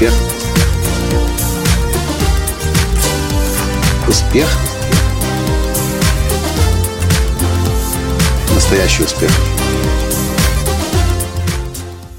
[0.00, 0.14] Успех.
[4.08, 4.48] Успех.
[8.54, 9.30] Настоящий успех.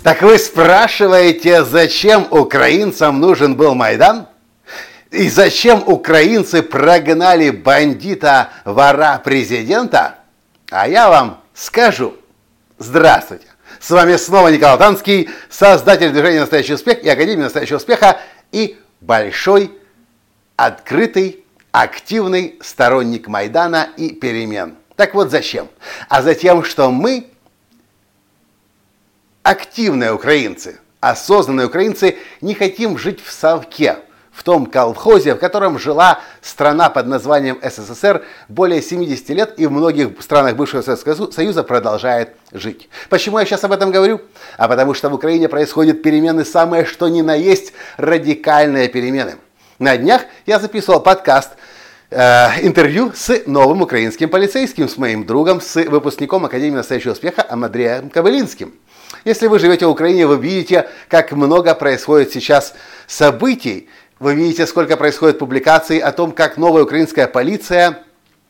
[0.03, 4.27] Так вы спрашиваете, зачем украинцам нужен был Майдан?
[5.09, 10.17] И зачем украинцы прогнали бандита, вора президента?
[10.69, 12.13] А я вам скажу.
[12.77, 13.50] Здравствуйте.
[13.81, 18.19] С вами снова Николай Танский, создатель движения «Настоящий успех» и Академии «Настоящего успеха»
[18.51, 19.71] и большой,
[20.55, 24.75] открытый, активный сторонник Майдана и перемен.
[24.95, 25.67] Так вот зачем?
[26.09, 27.31] А затем, что мы
[29.41, 33.97] активные украинцы, осознанные украинцы, не хотим жить в совке–
[34.31, 39.71] в том колхозе, в котором жила страна под названием СССР более 70 лет и в
[39.71, 42.89] многих странах бывшего Советского Союза продолжает жить.
[43.09, 44.21] Почему я сейчас об этом говорю?
[44.57, 49.35] А потому что в Украине происходят перемены самые что ни на есть радикальные перемены.
[49.79, 51.51] На днях я записывал подкаст
[52.11, 52.49] э,
[53.15, 58.73] с новым украинским полицейским, с моим другом, с выпускником Академии настоящего успеха Амадреем Ковылинским.
[59.25, 62.73] Если вы живете в Украине, вы видите, как много происходит сейчас
[63.07, 63.89] событий,
[64.21, 68.03] вы видите, сколько происходит публикаций о том, как новая украинская полиция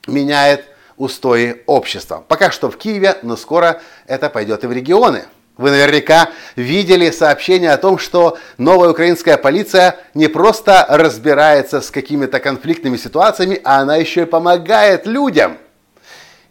[0.05, 0.66] меняет
[0.97, 2.25] устои общества.
[2.27, 5.23] Пока что в Киеве, но скоро это пойдет и в регионы.
[5.55, 12.42] Вы наверняка видели сообщение о том, что новая украинская полиция не просто разбирается с какими-то
[12.42, 15.58] конфликтными ситуациями, а она еще и помогает людям.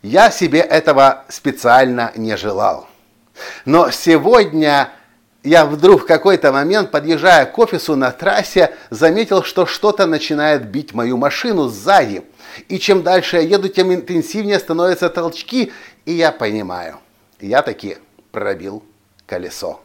[0.01, 2.89] Я себе этого специально не желал.
[3.67, 4.89] Но сегодня
[5.43, 10.93] я вдруг в какой-то момент, подъезжая к офису на трассе, заметил, что что-то начинает бить
[10.93, 12.25] мою машину сзади.
[12.69, 15.73] И чем дальше я еду, тем интенсивнее становятся толчки,
[16.05, 16.99] и я понимаю,
[17.41, 17.99] я таки
[18.33, 18.85] пробил
[19.27, 19.81] колесо.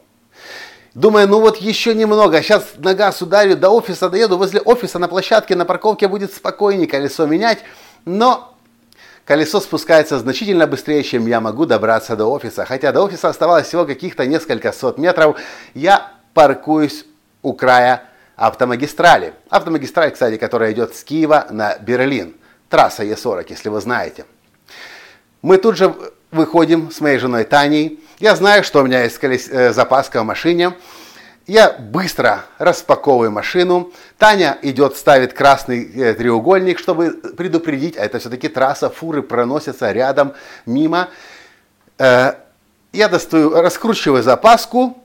[0.94, 5.08] Думаю, ну вот еще немного, сейчас на газ ударю, до офиса доеду, возле офиса на
[5.08, 7.60] площадке, на парковке будет спокойнее колесо менять,
[8.06, 8.55] но
[9.26, 12.64] колесо спускается значительно быстрее, чем я могу добраться до офиса.
[12.66, 15.38] Хотя до офиса оставалось всего каких-то несколько сот метров.
[15.74, 17.06] Я паркуюсь
[17.42, 18.04] у края
[18.36, 19.34] автомагистрали.
[19.50, 22.36] Автомагистраль, кстати, которая идет с Киева на Берлин.
[22.70, 24.26] Трасса Е40, если вы знаете.
[25.42, 25.94] Мы тут же
[26.32, 28.00] выходим с моей женой Таней.
[28.20, 29.48] Я знаю, что у меня есть колес...
[29.50, 30.74] Э, запаска в машине.
[31.48, 33.92] Я быстро распаковываю машину.
[34.18, 40.34] Таня идет, ставит красный э, треугольник, чтобы предупредить, а это все-таки трасса, фуры проносятся рядом,
[40.66, 41.10] мимо.
[42.00, 42.34] Э,
[42.94, 44.98] я достаю, раскручиваю запаску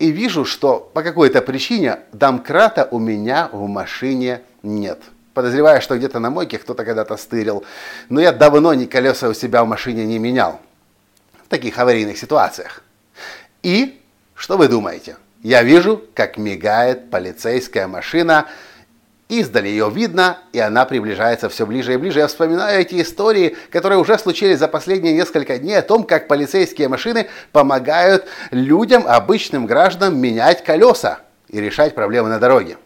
[0.00, 5.00] и вижу, что по какой-то причине домкрата у меня в машине нет.
[5.34, 7.64] Подозреваю, что где-то на мойке кто-то когда-то стырил.
[8.08, 10.60] Но я давно ни колеса у себя в машине не менял.
[11.44, 12.82] В таких аварийных ситуациях.
[13.62, 14.00] И
[14.34, 15.16] что вы думаете?
[15.42, 18.46] Я вижу, как мигает полицейская машина.
[19.28, 22.20] Издали ее видно, и она приближается все ближе и ближе.
[22.20, 26.88] Я вспоминаю эти истории, которые уже случились за последние несколько дней, о том, как полицейские
[26.88, 32.76] машины помогают людям, обычным гражданам, менять колеса и решать проблемы на дороге.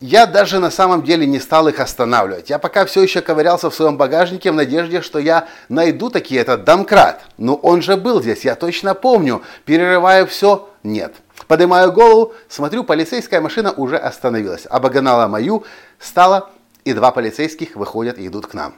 [0.00, 2.50] Я даже на самом деле не стал их останавливать.
[2.50, 6.62] Я пока все еще ковырялся в своем багажнике в надежде, что я найду таки этот
[6.62, 7.22] домкрат.
[7.36, 9.42] Но он же был здесь, я точно помню.
[9.64, 11.14] Перерываю все, нет.
[11.46, 14.66] Поднимаю голову, смотрю, полицейская машина уже остановилась.
[14.68, 15.64] Обогнала мою,
[15.98, 16.50] стала,
[16.84, 18.74] и два полицейских выходят и идут к нам.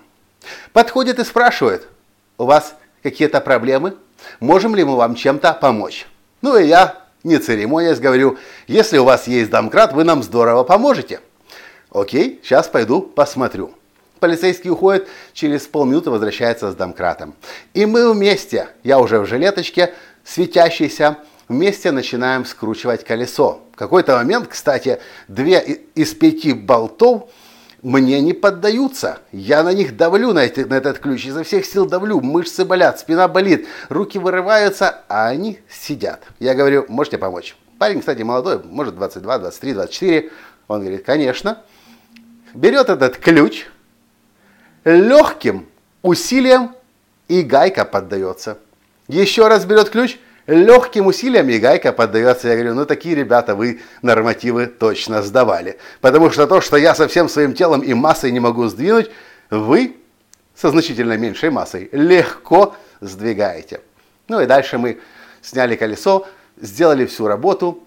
[0.73, 1.89] Подходят и спрашивают,
[2.39, 3.97] у вас какие-то проблемы?
[4.41, 6.07] Можем ли мы вам чем-то помочь?
[6.43, 11.21] Ну и я не церемонясь, говорю, если у вас есть домкрат, вы нам здорово поможете.
[11.91, 13.73] Окей, сейчас пойду посмотрю.
[14.21, 17.35] Полицейский уходит, через полминуты возвращается с домкратом.
[17.73, 19.95] И мы вместе, я уже в жилеточке,
[20.25, 21.17] светящийся,
[21.51, 23.61] вместе начинаем скручивать колесо.
[23.73, 25.59] В какой-то момент, кстати, две
[25.97, 27.29] из пяти болтов
[27.83, 29.19] мне не поддаются.
[29.33, 33.01] Я на них давлю, на, эти, на этот ключ, изо всех сил давлю, мышцы болят,
[33.01, 36.23] спина болит, руки вырываются, а они сидят.
[36.39, 37.57] Я говорю, можете помочь?
[37.79, 40.31] Парень, кстати, молодой, может 22, 23, 24.
[40.69, 41.63] Он говорит, конечно.
[42.55, 43.67] Берет этот ключ,
[44.85, 45.67] легким
[46.03, 46.77] усилием
[47.27, 48.59] и гайка поддается.
[49.09, 50.17] Еще раз берет ключ–
[50.47, 52.49] легким усилием гайка поддается.
[52.49, 55.79] Я говорю, ну такие ребята вы нормативы точно сдавали.
[56.01, 59.11] Потому что то, что я со всем своим телом и массой не могу сдвинуть,
[59.51, 59.97] вы
[60.55, 63.81] со значительно меньшей массой легко сдвигаете.
[64.29, 65.01] Ну и дальше мы
[65.43, 66.27] сняли колесо,
[66.61, 67.83] сделали всю работу.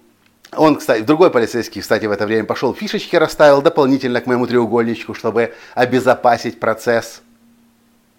[0.56, 5.14] Он, кстати, другой полицейский, кстати, в это время пошел фишечки расставил дополнительно к моему треугольничку,
[5.14, 7.22] чтобы обезопасить процесс.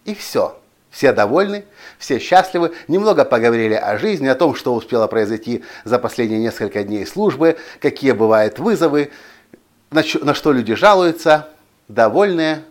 [0.04, 0.58] И все.
[0.94, 1.64] Все довольны,
[1.98, 7.04] все счастливы, немного поговорили о жизни, о том, что успело произойти за последние несколько дней
[7.04, 9.10] службы, какие бывают вызовы,
[9.90, 11.48] на, на что люди жалуются,
[11.88, 12.62] довольные.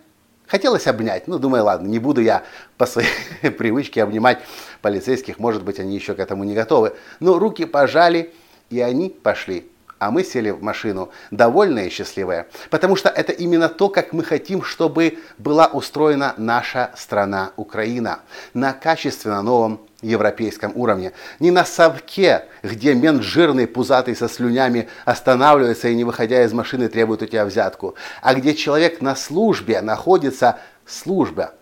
[0.46, 2.44] Хотелось обнять, ну, думаю, ладно, не буду я
[2.78, 3.10] по своей
[3.58, 4.38] привычке обнимать
[4.80, 6.94] полицейских, может быть, они еще к этому не готовы.
[7.20, 8.32] Но руки пожали,
[8.70, 9.70] и они пошли
[10.04, 14.22] а мы сели в машину довольные и счастливые, потому что это именно то, как мы
[14.22, 18.20] хотим, чтобы была устроена наша страна Украина
[18.52, 21.12] на качественно новом европейском уровне.
[21.40, 26.88] Не на совке, где мент жирный, пузатый, со слюнями останавливается и, не выходя из машины,
[26.88, 31.54] требует у тебя взятку, а где человек на службе находится, служба,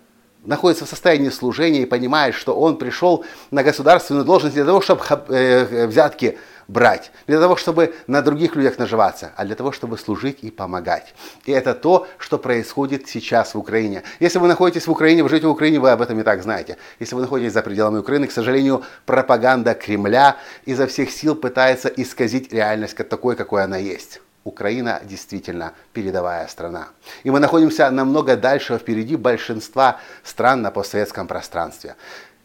[0.45, 5.03] находится в состоянии служения и понимает, что он пришел на государственную должность для того, чтобы
[5.29, 6.39] э, взятки
[6.69, 11.15] брать, для того, чтобы на других людях наживаться, а для того, чтобы служить и помогать.
[11.45, 14.03] И это то, что происходит сейчас в Украине.
[14.21, 16.77] Если вы находитесь в Украине, вы живете в Украине, вы об этом и так знаете.
[17.01, 22.53] Если вы находитесь за пределами Украины, к сожалению, пропаганда Кремля изо всех сил пытается исказить
[22.53, 24.21] реальность такой, какой она есть.
[24.45, 26.89] Украина действительно передовая страна.
[27.23, 31.95] И мы находимся намного дальше впереди большинства стран на постсоветском пространстве.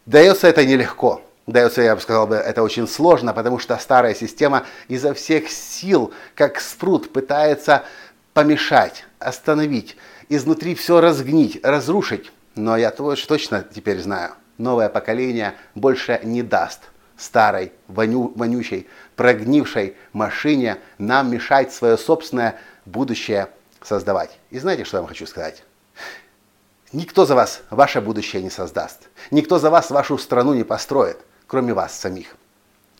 [0.06, 1.22] Дается это нелегко.
[1.48, 6.12] Дается, я бы сказал, бы, это очень сложно, потому что старая система изо всех сил,
[6.34, 7.84] как спрут, пытается
[8.34, 9.96] помешать, остановить,
[10.28, 12.32] изнутри все разгнить, разрушить.
[12.54, 16.82] Но я точно теперь знаю, новое поколение больше не даст
[17.16, 18.86] старой, воню, вонючей,
[19.16, 23.48] прогнившей машине нам мешать свое собственное будущее
[23.80, 24.38] создавать.
[24.50, 25.64] И знаете, что я вам хочу сказать?
[26.92, 29.08] Никто за вас ваше будущее не создаст.
[29.30, 31.16] Никто за вас вашу страну не построит
[31.48, 32.36] кроме вас самих.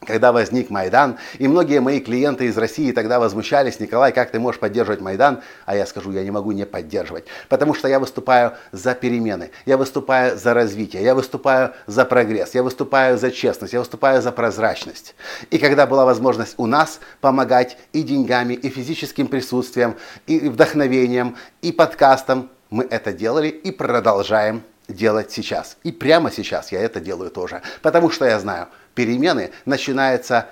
[0.07, 4.61] Когда возник Майдан, и многие мои клиенты из России тогда возмущались, Николай, как ты можешь
[4.61, 5.43] поддерживать Майдан?
[5.67, 9.77] А я скажу, я не могу не поддерживать, потому что я выступаю за перемены, я
[9.77, 15.17] выступаю за развитие, я выступаю за прогресс, я выступаю за честность, я выступаю за прозрачность.
[15.51, 19.97] И когда была возможность у нас помогать и деньгами, и физическим присутствием,
[20.29, 25.77] и вдохновением, и подкастом, мы это делали и продолжаем делать сейчас.
[25.83, 27.63] И прямо сейчас я это делаю тоже.
[27.83, 30.49] Потому что я знаю, перемены начинаются,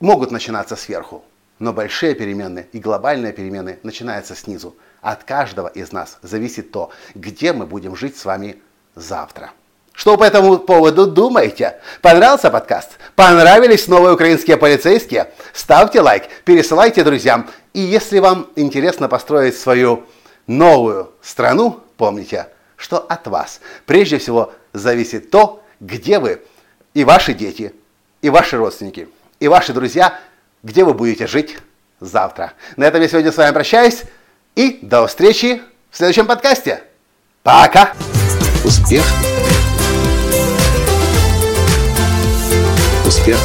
[0.00, 1.24] могут начинаться сверху.
[1.58, 4.76] Но большие перемены и глобальные перемены начинаются снизу.
[5.00, 8.60] От каждого из нас зависит то, где мы будем жить с вами
[8.94, 9.50] завтра.
[9.92, 11.80] Что по этому поводу думаете?
[12.02, 12.90] Понравился подкаст?
[13.16, 15.32] Понравились новые украинские полицейские?
[15.52, 17.48] Ставьте лайк, пересылайте друзьям.
[17.72, 20.04] И если вам интересно построить свою
[20.46, 22.46] новую страну, помните–
[22.78, 26.40] что от вас прежде всего зависит то, где вы
[26.94, 27.74] и ваши дети,
[28.22, 29.08] и ваши родственники,
[29.40, 30.18] и ваши друзья,
[30.62, 31.58] где вы будете жить
[32.00, 32.54] завтра.
[32.76, 34.04] На этом я сегодня с вами прощаюсь
[34.54, 35.60] и до встречи
[35.90, 36.82] в следующем подкасте.
[37.42, 37.92] Пока!
[38.64, 39.04] Успех!
[43.04, 43.38] Успех!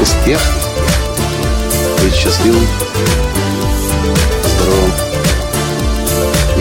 [0.00, 0.40] Успех!
[2.02, 2.66] Быть счастливым,